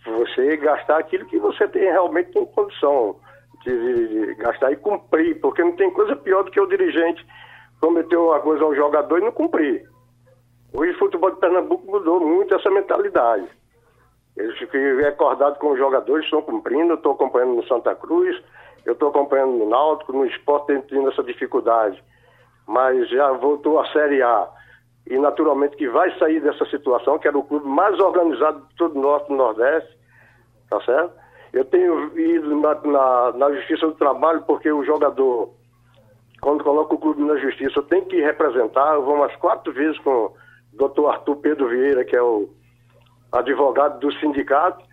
você 0.06 0.58
gastar 0.58 1.00
aquilo 1.00 1.26
que 1.26 1.38
você 1.38 1.68
tem 1.68 1.84
realmente 1.84 2.32
tem 2.32 2.46
condição 2.46 3.20
de, 3.64 4.08
de, 4.08 4.36
gastar 4.36 4.72
e 4.72 4.76
cumprir, 4.76 5.40
porque 5.40 5.64
não 5.64 5.76
tem 5.76 5.92
coisa 5.92 6.16
pior 6.16 6.44
do 6.44 6.52
que 6.52 6.60
o 6.60 6.68
dirigente 6.68 7.26
prometer 7.80 8.18
uma 8.18 8.40
coisa 8.40 8.64
ao 8.64 8.76
jogador 8.76 9.20
e 9.20 9.26
não 9.26 9.32
cumprir. 9.32 9.90
Hoje 10.74 10.94
o 10.94 11.00
futebol 11.00 11.32
de 11.32 11.40
Pernambuco 11.40 11.86
mudou 11.86 12.20
muito 12.20 12.54
essa 12.56 12.70
mentalidade. 12.70 13.48
Eles 14.38 14.58
ficam 14.58 14.80
recordados 14.98 15.58
com 15.60 15.72
os 15.72 15.78
jogadores, 15.78 16.26
estão 16.26 16.42
cumprindo, 16.42 16.94
estou 16.94 17.14
acompanhando 17.14 17.56
no 17.56 17.68
Santa 17.68 17.94
Cruz, 17.96 18.42
eu 18.86 18.94
estou 18.94 19.10
acompanhando 19.10 19.54
no 19.54 19.70
Náutico, 19.70 20.14
no 20.14 20.26
esporte 20.26 20.68
tem 20.68 20.82
tendo 20.82 21.10
essa 21.10 21.24
dificuldade, 21.24 22.02
mas 22.66 23.10
já 23.10 23.32
voltou 23.34 23.80
à 23.80 23.88
Série 23.92 24.22
A. 24.22 24.48
E 25.08 25.18
naturalmente 25.18 25.76
que 25.76 25.90
vai 25.90 26.18
sair 26.18 26.40
dessa 26.40 26.64
situação, 26.66 27.20
que 27.20 27.28
era 27.28 27.38
o 27.38 27.44
clube 27.44 27.68
mais 27.68 28.00
organizado 28.00 28.62
de 28.68 28.76
todo 28.76 28.98
o 28.98 29.02
Norte 29.02 29.32
e 29.32 29.36
Nordeste, 29.36 29.98
tá 30.70 30.80
certo? 30.82 31.14
Eu 31.54 31.66
tenho 31.66 32.18
ido 32.18 32.56
na, 32.56 32.76
na, 32.76 33.32
na, 33.34 33.52
Justiça 33.56 33.88
do 33.88 33.94
Trabalho 33.96 34.42
porque 34.44 34.72
o 34.72 34.86
jogador, 34.86 35.54
quando 36.42 36.64
coloca 36.64 36.96
o 36.96 36.98
clube 36.98 37.22
na 37.24 37.36
Justiça, 37.38 37.82
tem 37.84 38.06
que 38.06 38.22
representar. 38.22 38.96
Eu 38.96 39.04
vou 39.04 39.16
umas 39.16 39.36
quatro 39.36 39.74
vezes 39.74 40.00
com 40.00 40.10
o 40.10 40.34
doutor 40.74 41.10
Arthur 41.10 41.36
Pedro 41.38 41.68
Vieira, 41.68 42.06
que 42.06 42.16
é 42.16 42.22
o 42.22 42.50
advogado 43.32 44.00
do 44.00 44.12
sindicato, 44.20 44.84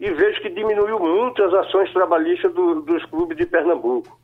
e 0.00 0.10
vejo 0.10 0.40
que 0.40 0.50
diminuiu 0.50 0.98
muito 0.98 1.42
as 1.42 1.52
ações 1.52 1.92
trabalhistas 1.92 2.52
do, 2.52 2.80
dos 2.82 3.04
clubes 3.06 3.36
de 3.36 3.46
Pernambuco. 3.46 4.18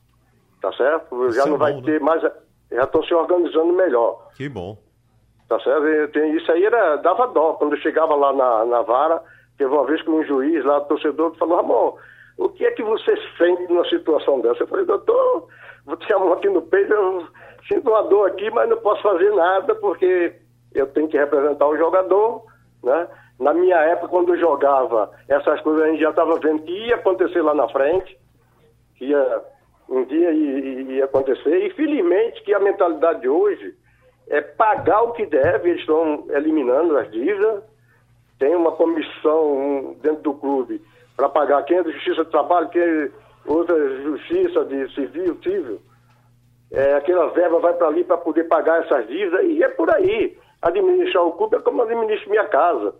Tá 0.60 0.72
certo? 0.74 1.30
Já 1.32 1.40
isso 1.40 1.50
não 1.50 1.58
vai 1.58 1.72
bom, 1.72 1.82
ter 1.82 2.00
né? 2.00 2.06
mais. 2.06 2.22
Já 2.22 2.84
estão 2.84 3.02
se 3.02 3.12
organizando 3.12 3.72
melhor. 3.72 4.28
Que 4.36 4.48
bom. 4.48 4.78
Tá 5.48 5.60
certo? 5.60 6.18
Isso 6.18 6.52
aí 6.52 6.64
era, 6.64 6.96
dava 6.96 7.26
dó. 7.26 7.54
Quando 7.54 7.74
eu 7.74 7.80
chegava 7.80 8.14
lá 8.14 8.32
na, 8.32 8.64
na 8.64 8.82
vara, 8.82 9.22
Teve 9.62 9.72
uma 9.72 9.86
vez 9.86 10.02
que 10.02 10.10
um 10.10 10.24
juiz 10.24 10.64
lá, 10.64 10.80
torcedor, 10.80 11.36
falou, 11.36 11.58
Ramon, 11.58 11.94
o 12.36 12.48
que 12.48 12.66
é 12.66 12.72
que 12.72 12.82
você 12.82 13.14
sente 13.38 13.62
numa 13.68 13.88
situação 13.88 14.40
dessa? 14.40 14.64
Eu 14.64 14.66
falei, 14.66 14.84
doutor, 14.84 15.46
vou 15.86 15.96
te 15.98 16.08
chamar 16.08 16.32
aqui 16.32 16.48
no 16.48 16.62
peito, 16.62 16.92
eu 16.92 17.24
sinto 17.68 17.88
uma 17.88 18.02
dor 18.02 18.26
aqui, 18.28 18.50
mas 18.50 18.68
não 18.68 18.76
posso 18.78 19.00
fazer 19.02 19.30
nada 19.30 19.72
porque 19.76 20.34
eu 20.74 20.88
tenho 20.88 21.06
que 21.06 21.16
representar 21.16 21.68
o 21.68 21.76
jogador, 21.76 22.42
né? 22.82 23.06
Na 23.38 23.54
minha 23.54 23.76
época, 23.76 24.08
quando 24.08 24.34
eu 24.34 24.40
jogava, 24.40 25.12
essas 25.28 25.60
coisas 25.60 25.84
a 25.84 25.90
gente 25.90 26.00
já 26.00 26.10
estava 26.10 26.40
vendo 26.40 26.62
que 26.62 26.88
ia 26.88 26.96
acontecer 26.96 27.40
lá 27.40 27.54
na 27.54 27.68
frente, 27.68 28.18
que 28.96 29.04
ia, 29.04 29.42
um 29.88 30.02
dia 30.06 30.32
ia, 30.32 30.82
ia 30.96 31.04
acontecer, 31.04 31.66
e 31.66 31.70
felizmente 31.70 32.42
que 32.42 32.52
a 32.52 32.58
mentalidade 32.58 33.20
de 33.20 33.28
hoje 33.28 33.76
é 34.28 34.40
pagar 34.40 35.02
o 35.02 35.12
que 35.12 35.24
deve, 35.24 35.70
eles 35.70 35.82
estão 35.82 36.24
eliminando 36.30 36.98
as 36.98 37.08
dívidas, 37.12 37.62
tem 38.42 38.56
uma 38.56 38.72
comissão 38.72 39.94
dentro 40.02 40.22
do 40.22 40.34
clube 40.34 40.82
para 41.16 41.28
pagar 41.28 41.62
quem 41.62 41.76
é 41.76 41.82
da 41.84 41.92
Justiça 41.92 42.24
do 42.24 42.30
Trabalho, 42.32 42.68
quem 42.70 42.82
é 42.82 43.08
outra 43.46 44.02
Justiça 44.02 44.64
de 44.64 44.92
Civil, 44.96 45.38
Civil. 45.40 45.80
É, 46.72 46.94
aquela 46.94 47.28
verba 47.28 47.60
vai 47.60 47.72
para 47.74 47.86
ali 47.86 48.02
para 48.02 48.18
poder 48.18 48.48
pagar 48.48 48.82
essas 48.82 49.06
dívidas 49.06 49.44
e 49.44 49.62
é 49.62 49.68
por 49.68 49.88
aí. 49.94 50.36
Administrar 50.60 51.24
o 51.24 51.34
clube 51.34 51.54
é 51.54 51.60
como 51.60 51.82
administro 51.82 52.30
minha 52.30 52.48
casa. 52.48 52.92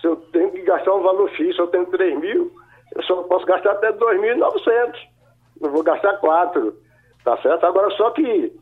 Se 0.00 0.06
eu 0.06 0.14
tenho 0.30 0.52
que 0.52 0.62
gastar 0.62 0.94
um 0.94 1.02
valor 1.02 1.28
X, 1.30 1.56
se 1.56 1.60
eu 1.60 1.66
tenho 1.66 1.86
3 1.86 2.20
mil, 2.20 2.52
eu 2.94 3.02
só 3.02 3.20
posso 3.24 3.46
gastar 3.46 3.72
até 3.72 3.92
2.900. 3.92 4.94
Não 5.60 5.70
vou 5.72 5.82
gastar 5.82 6.18
4. 6.18 6.72
Tá 7.24 7.36
certo? 7.38 7.66
Agora, 7.66 7.90
só 7.96 8.10
que, 8.10 8.52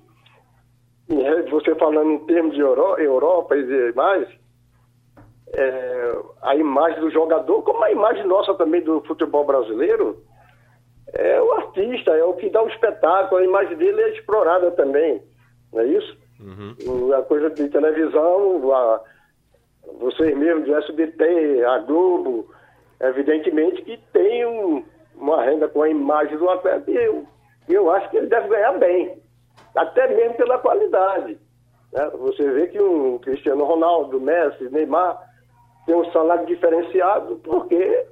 você 1.51 1.75
falando 1.75 2.13
em 2.13 2.19
termos 2.21 2.55
de 2.55 2.61
Euro, 2.61 2.99
Europa 2.99 3.55
e 3.55 3.93
mais, 3.93 4.42
é, 5.55 6.19
a 6.43 6.57
imagem 6.57 7.01
do 7.01 7.11
jogador, 7.11 7.63
como 7.63 7.83
a 7.85 7.91
imagem 7.91 8.27
nossa 8.27 8.55
também 8.55 8.83
do 8.83 9.01
futebol 9.03 9.45
brasileiro, 9.45 10.23
é 11.13 11.41
o 11.41 11.53
artista, 11.53 12.13
é 12.13 12.25
o 12.25 12.35
que 12.35 12.49
dá 12.49 12.63
o 12.63 12.69
espetáculo, 12.69 13.41
a 13.41 13.45
imagem 13.45 13.77
dele 13.77 14.01
é 14.01 14.11
explorada 14.11 14.71
também, 14.71 15.23
não 15.73 15.81
é 15.81 15.87
isso? 15.87 16.17
Uhum. 16.41 17.13
A 17.15 17.23
coisa 17.23 17.51
de 17.51 17.69
televisão, 17.69 18.73
a, 18.73 19.01
vocês 20.01 20.37
mesmos 20.37 20.65
do 20.65 20.75
SBT, 20.75 21.65
a 21.65 21.79
Globo, 21.81 22.51
evidentemente 23.01 23.83
que 23.83 23.99
tem 24.13 24.47
um, 24.47 24.85
uma 25.15 25.45
renda 25.45 25.69
com 25.69 25.83
a 25.83 25.89
imagem 25.89 26.37
do 26.39 26.49
atleta 26.49 26.91
e 26.91 26.97
eu, 26.97 27.27
eu 27.69 27.91
acho 27.91 28.09
que 28.11 28.17
ele 28.17 28.29
deve 28.29 28.49
ganhar 28.49 28.73
bem, 28.79 29.21
até 29.77 30.09
mesmo 30.09 30.35
pela 30.35 30.59
qualidade. 30.59 31.39
Né? 31.93 32.11
Você 32.21 32.51
vê 32.51 32.69
que 32.69 32.81
um 32.81 33.19
Cristiano 33.19 33.65
Ronaldo, 33.65 34.19
Messi, 34.21 34.71
Neymar 34.71 35.32
tem 35.87 35.95
um 35.95 36.11
salário 36.13 36.47
diferenciado 36.47 37.37
porque 37.43 38.07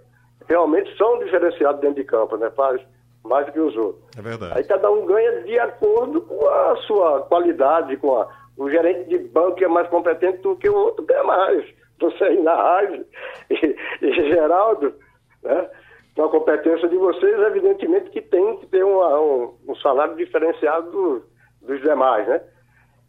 realmente 0.49 0.97
são 0.97 1.19
diferenciados 1.19 1.81
dentro 1.81 1.97
de 1.97 2.05
campo, 2.05 2.37
né? 2.37 2.50
Faz 2.50 2.81
mais 3.25 3.47
do 3.47 3.53
que 3.53 3.61
os 3.61 3.77
outros. 3.77 4.03
É 4.17 4.23
verdade. 4.23 4.53
Aí 4.57 4.65
cada 4.65 4.91
um 4.91 5.07
ganha 5.07 5.43
de 5.43 5.59
acordo 5.59 6.23
com 6.23 6.49
a 6.49 6.77
sua 6.87 7.23
qualidade, 7.23 7.97
com 7.99 8.17
a, 8.17 8.29
o 8.57 8.71
gerente 8.71 9.09
de 9.09 9.19
banco 9.19 9.62
é 9.62 9.69
mais 9.69 9.89
competente 9.89 10.39
do 10.39 10.57
que 10.57 10.69
o 10.69 10.75
outro 10.75 11.05
ganha 11.05 11.25
mais. 11.25 11.65
Você 12.00 12.25
aí 12.25 12.43
na 12.43 12.55
rádio 12.55 13.07
e, 13.50 13.77
e 14.03 14.12
Geraldo, 14.12 14.95
né? 15.43 15.71
Com 16.17 16.25
a 16.25 16.31
competência 16.31 16.89
de 16.89 16.97
vocês, 16.97 17.39
evidentemente 17.39 18.11
que 18.11 18.21
tem 18.21 18.57
que 18.59 18.67
ter 18.67 18.85
uma, 18.85 19.21
um, 19.21 19.55
um, 19.69 19.77
salário 19.77 20.17
diferenciado 20.17 20.91
do, 20.91 21.23
dos 21.62 21.81
demais, 21.81 22.27
né? 22.27 22.41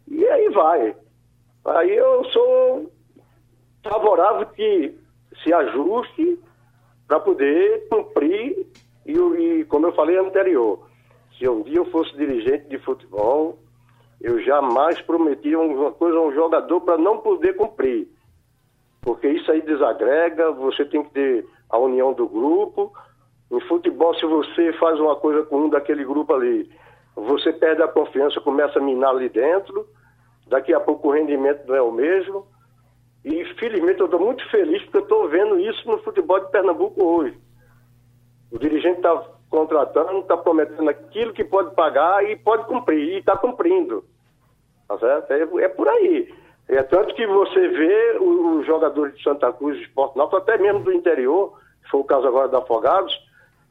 E 0.08 0.26
aí 0.28 0.48
vai. 0.50 0.94
Aí 1.64 1.96
eu 1.96 2.24
sou 2.26 2.92
favorável 3.82 4.46
que 4.46 4.94
se 5.42 5.52
ajuste 5.52 6.38
para 7.06 7.20
poder 7.20 7.88
cumprir, 7.88 8.66
e, 9.04 9.12
e 9.12 9.64
como 9.64 9.86
eu 9.86 9.92
falei 9.92 10.16
anterior, 10.16 10.86
se 11.38 11.48
um 11.48 11.62
dia 11.62 11.78
eu 11.78 11.84
fosse 11.86 12.16
dirigente 12.16 12.68
de 12.68 12.78
futebol, 12.78 13.58
eu 14.20 14.40
jamais 14.42 15.00
prometia 15.00 15.58
uma 15.58 15.90
coisa 15.90 16.16
a 16.16 16.22
um 16.22 16.32
jogador 16.32 16.80
para 16.82 16.96
não 16.96 17.18
poder 17.18 17.54
cumprir. 17.56 18.08
Porque 19.00 19.28
isso 19.28 19.50
aí 19.50 19.60
desagrega, 19.60 20.52
você 20.52 20.84
tem 20.84 21.02
que 21.02 21.10
ter 21.10 21.46
a 21.68 21.76
união 21.76 22.12
do 22.12 22.28
grupo. 22.28 22.92
Em 23.50 23.60
futebol, 23.62 24.14
se 24.14 24.24
você 24.24 24.72
faz 24.74 25.00
uma 25.00 25.16
coisa 25.16 25.42
com 25.42 25.62
um 25.62 25.68
daquele 25.68 26.04
grupo 26.04 26.32
ali, 26.32 26.70
você 27.16 27.52
perde 27.52 27.82
a 27.82 27.88
confiança, 27.88 28.40
começa 28.40 28.78
a 28.78 28.82
minar 28.82 29.10
ali 29.10 29.28
dentro, 29.28 29.86
daqui 30.46 30.72
a 30.72 30.78
pouco 30.78 31.08
o 31.08 31.12
rendimento 31.12 31.66
não 31.66 31.74
é 31.74 31.82
o 31.82 31.90
mesmo. 31.90 32.46
E 33.24 33.44
felizmente 33.54 34.00
eu 34.00 34.06
estou 34.06 34.20
muito 34.20 34.48
feliz 34.50 34.82
porque 34.82 34.98
eu 34.98 35.02
estou 35.02 35.28
vendo 35.28 35.58
isso 35.58 35.88
no 35.88 35.98
futebol 35.98 36.40
de 36.40 36.50
Pernambuco 36.50 37.04
hoje. 37.04 37.38
O 38.50 38.58
dirigente 38.58 38.96
está 38.96 39.24
contratando, 39.48 40.18
está 40.18 40.36
prometendo 40.36 40.88
aquilo 40.88 41.32
que 41.32 41.44
pode 41.44 41.74
pagar 41.74 42.24
e 42.24 42.36
pode 42.36 42.66
cumprir, 42.66 43.14
e 43.14 43.18
está 43.18 43.36
cumprindo. 43.36 44.04
Tá 44.88 44.98
certo? 44.98 45.30
É, 45.32 45.64
é, 45.64 45.68
por 45.68 45.88
aí. 45.88 46.34
É 46.68 46.82
tanto 46.82 47.14
que 47.14 47.26
você 47.26 47.68
vê 47.68 48.18
os 48.18 48.66
jogadores 48.66 49.14
de 49.16 49.22
Santa 49.22 49.52
Cruz, 49.52 49.76
de 49.76 49.84
Esporte 49.84 50.16
Náutico, 50.16 50.36
até 50.36 50.58
mesmo 50.58 50.80
do 50.80 50.92
interior, 50.92 51.58
foi 51.90 52.00
o 52.00 52.04
caso 52.04 52.26
agora 52.26 52.48
da 52.48 52.58
Afogados, 52.58 53.14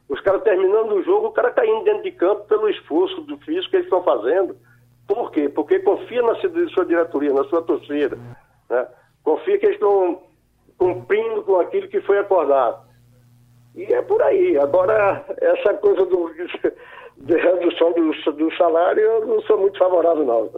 os 0.08 0.20
caras 0.22 0.43
terminando 0.43 0.93
o 0.93 1.03
jogo, 1.03 1.27
o 1.27 1.31
cara 1.31 1.51
caindo 1.51 1.79
tá 1.79 1.86
dentro 1.86 2.03
de 2.03 2.12
campo 2.12 2.43
pelo 2.43 2.70
esforço 2.70 3.22
do 3.22 3.38
físico 3.38 3.70
que 3.70 3.77
eles 3.77 3.86
estão 3.86 4.03
fazendo. 4.03 4.55
Por 5.08 5.31
quê? 5.31 5.50
Porque 5.50 5.79
confia 5.79 6.22
na 6.22 6.36
sua 6.36 6.86
diretoria, 6.86 7.34
na 7.34 7.43
sua 7.46 7.62
torcida. 7.62 8.17
Né? 8.70 8.88
Confia 9.24 9.58
que 9.58 9.66
eles 9.66 9.75
estão 9.75 10.22
cumprindo 10.78 11.44
com 11.44 11.60
aquilo 11.60 11.88
que 11.88 12.01
foi 12.01 12.18
acordado. 12.18 12.90
E 13.75 13.84
é 13.84 14.01
por 14.01 14.22
aí. 14.22 14.58
Agora, 14.58 15.24
essa 15.40 15.74
coisa 15.75 16.06
do, 16.06 16.32
de 17.18 17.36
redução 17.36 17.94
do, 17.94 18.32
do 18.34 18.56
salário, 18.58 19.01
eu 19.01 19.25
não 19.25 19.42
sou 19.44 19.60
muito 19.60 19.78
favorável, 19.78 20.25
não. 20.25 20.50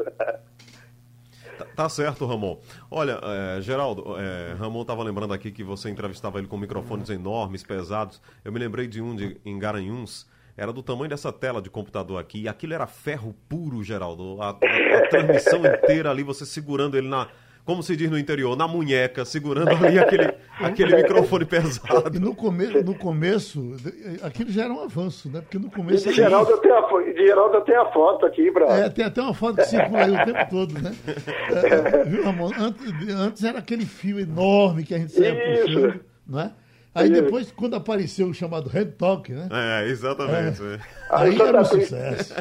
Tá, 1.58 1.65
tá 1.75 1.89
certo, 1.89 2.25
Ramon. 2.25 2.58
Olha, 2.89 3.20
é, 3.22 3.62
Geraldo, 3.62 4.15
é, 4.17 4.53
Ramon 4.53 4.82
estava 4.82 5.03
lembrando 5.03 5.34
aqui 5.34 5.51
que 5.51 5.63
você 5.63 5.89
entrevistava 5.89 6.39
ele 6.39 6.48
com 6.48 6.58
microfones 6.58 7.10
enormes, 7.10 7.63
pesados. 7.63 8.22
Eu 8.43 8.51
me 8.51 8.60
lembrei 8.60 8.88
de 8.88 9.01
um 9.01 9.15
de, 9.15 9.38
em 9.46 9.60
Garanhuns, 9.60 10.27
era 10.58 10.72
do 10.72 10.82
tamanho 10.82 11.10
dessa 11.10 11.32
tela 11.32 11.62
de 11.62 11.70
computador 11.70 12.20
aqui, 12.20 12.43
e 12.43 12.48
aquilo 12.48 12.74
era 12.74 12.88
ferro 12.88 13.36
puro, 13.48 13.84
Geraldo. 13.84 14.41
A, 14.41 14.50
a, 14.50 14.98
a 14.98 15.08
transmissão 15.10 15.60
inteira 15.65 16.10
ali, 16.10 16.24
você 16.24 16.46
segurando 16.46 16.98
ele 16.98 17.08
na, 17.08 17.27
como 17.65 17.82
se 17.82 17.96
diz 17.96 18.10
no 18.10 18.17
interior, 18.17 18.58
na 18.58 18.67
munheca, 18.67 19.24
segurando 19.24 19.70
ali 19.70 19.98
aquele, 19.98 20.34
aquele 20.60 20.96
microfone 21.01 21.46
pesado. 21.46 22.15
E 22.15 22.20
no, 22.20 22.36
come, 22.36 22.67
no 22.84 22.93
começo, 22.93 23.75
aquilo 24.22 24.51
já 24.51 24.65
era 24.65 24.73
um 24.73 24.82
avanço, 24.82 25.30
né? 25.30 25.39
Porque 25.41 25.58
no 25.58 25.71
começo. 25.71 26.10
De 26.10 26.13
Geraldo, 26.13 26.52
eu 26.52 26.58
tenho 26.58 26.76
a, 26.76 27.02
de 27.02 27.26
Geraldo 27.26 27.56
eu 27.56 27.62
tenho 27.62 27.82
a 27.82 27.91
foto 27.91 28.26
aqui, 28.26 28.52
pra... 28.52 28.65
É, 28.78 28.89
tem 28.89 29.06
até 29.06 29.21
uma 29.21 29.34
foto 29.34 29.58
que 29.58 29.65
circula 29.65 30.04
aí 30.04 30.12
o 30.12 30.26
tempo 30.26 30.49
todo, 30.49 30.73
né? 30.82 30.93
É, 31.08 32.04
viu, 32.06 32.23
Ramon? 32.23 32.52
Antes, 32.58 33.15
antes, 33.15 33.43
era 33.43 33.60
aquele 33.60 33.86
fio 33.86 34.19
enorme 34.19 34.84
que 34.84 34.93
a 34.93 34.97
gente 34.97 35.13
saia 35.13 35.34
puxando, 35.34 35.99
não 36.28 36.39
é? 36.41 36.52
Aí 36.95 37.10
depois, 37.10 37.52
quando 37.52 37.76
apareceu 37.76 38.28
o 38.28 38.34
chamado 38.36 38.69
Red 38.69 38.86
Talk, 38.86 39.32
né? 39.32 39.47
É, 39.52 39.88
exatamente. 39.88 40.62
É. 40.62 40.80
Aí, 41.10 41.32
aí 41.32 41.41
era 41.41 41.62
um 41.62 41.65
sucesso. 41.65 42.36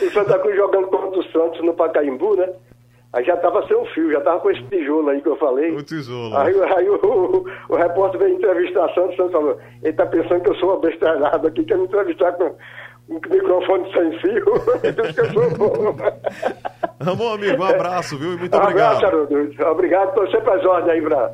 O 0.00 0.10
Santa 0.12 0.38
Cruz 0.38 0.54
jogando 0.54 0.86
contra 0.86 1.18
o 1.18 1.24
Santos 1.32 1.64
no 1.64 1.74
Pacaembu, 1.74 2.36
né? 2.36 2.52
Aí 3.12 3.24
já 3.24 3.34
estava 3.34 3.66
sem 3.66 3.76
o 3.76 3.84
fio, 3.86 4.10
já 4.12 4.18
estava 4.18 4.40
com 4.40 4.50
esse 4.50 4.62
tijolo 4.64 5.08
aí 5.08 5.20
que 5.22 5.28
eu 5.28 5.36
falei. 5.36 5.74
O 5.74 5.82
tijolo. 5.82 6.36
Aí, 6.36 6.54
aí 6.76 6.88
o, 6.88 6.96
o, 6.96 7.46
o, 7.68 7.76
repórter 7.76 8.20
veio 8.20 8.34
entrevistar 8.34 8.84
a 8.84 8.94
Santos, 8.94 9.16
Santos 9.16 9.32
falou, 9.32 9.58
ele 9.82 9.90
está 9.90 10.04
pensando 10.06 10.42
que 10.42 10.50
eu 10.50 10.54
sou 10.56 10.70
uma 10.70 10.80
bestalhada 10.80 11.48
aqui, 11.48 11.64
quer 11.64 11.78
me 11.78 11.84
entrevistar 11.84 12.32
com 12.32 12.54
um 13.08 13.14
microfone 13.14 13.92
sem 13.92 14.18
fio. 14.18 14.44
Ele 14.82 15.12
que 15.12 15.20
eu 15.20 15.32
sou 15.32 15.50
bom. 15.56 15.96
Ramon, 17.00 17.34
amigo, 17.34 17.62
um 17.62 17.66
abraço, 17.66 18.18
viu? 18.18 18.34
E 18.34 18.36
muito 18.36 18.56
um 18.56 18.60
obrigado. 18.60 18.96
Abraço, 18.96 19.06
Haroldo. 19.06 19.70
Obrigado, 19.70 20.08
estou 20.08 20.30
sempre 20.30 20.50
às 20.50 20.64
ordens 20.64 20.90
aí, 20.90 21.00
Bra. 21.00 21.32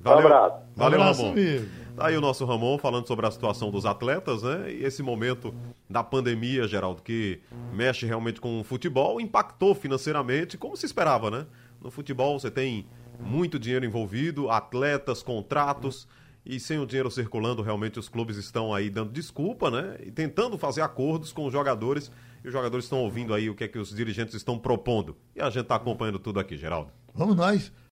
Valeu. 0.00 0.22
Um 0.22 0.26
abraço. 0.26 0.56
Valeu, 0.76 0.98
um 0.98 1.02
abraço, 1.02 1.22
Ramon. 1.22 1.32
Amigo. 1.32 1.83
Tá 1.96 2.08
aí 2.08 2.16
o 2.16 2.20
nosso 2.20 2.44
Ramon 2.44 2.76
falando 2.76 3.06
sobre 3.06 3.24
a 3.24 3.30
situação 3.30 3.70
dos 3.70 3.86
atletas, 3.86 4.42
né? 4.42 4.72
E 4.72 4.84
esse 4.84 5.00
momento 5.00 5.54
da 5.88 6.02
pandemia, 6.02 6.66
Geraldo, 6.66 7.00
que 7.00 7.40
mexe 7.72 8.04
realmente 8.04 8.40
com 8.40 8.60
o 8.60 8.64
futebol, 8.64 9.20
impactou 9.20 9.76
financeiramente, 9.76 10.58
como 10.58 10.76
se 10.76 10.86
esperava, 10.86 11.30
né? 11.30 11.46
No 11.80 11.92
futebol 11.92 12.38
você 12.38 12.50
tem 12.50 12.84
muito 13.20 13.60
dinheiro 13.60 13.84
envolvido, 13.84 14.50
atletas, 14.50 15.22
contratos, 15.22 16.08
e 16.44 16.58
sem 16.58 16.80
o 16.80 16.86
dinheiro 16.86 17.10
circulando, 17.12 17.62
realmente 17.62 17.98
os 17.98 18.08
clubes 18.08 18.36
estão 18.36 18.74
aí 18.74 18.90
dando 18.90 19.12
desculpa, 19.12 19.70
né? 19.70 19.96
E 20.04 20.10
tentando 20.10 20.58
fazer 20.58 20.82
acordos 20.82 21.32
com 21.32 21.46
os 21.46 21.52
jogadores, 21.52 22.10
e 22.44 22.48
os 22.48 22.52
jogadores 22.52 22.86
estão 22.86 22.98
ouvindo 22.98 23.32
aí 23.32 23.48
o 23.48 23.54
que 23.54 23.64
é 23.64 23.68
que 23.68 23.78
os 23.78 23.94
dirigentes 23.94 24.34
estão 24.34 24.58
propondo. 24.58 25.16
E 25.34 25.40
a 25.40 25.48
gente 25.48 25.62
está 25.62 25.76
acompanhando 25.76 26.18
tudo 26.18 26.40
aqui, 26.40 26.56
Geraldo. 26.56 26.90
Vamos 27.14 27.36
nós. 27.36 27.72